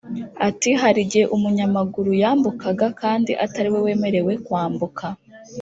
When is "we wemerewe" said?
3.73-4.33